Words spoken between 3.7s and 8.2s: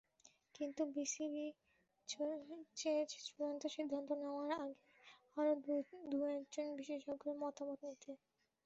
সিদ্ধান্ত নেওয়ার আগে আরও দু-একজন বিশেষজ্ঞের মতামত নিতে।